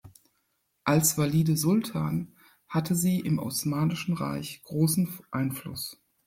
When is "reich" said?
4.17-4.59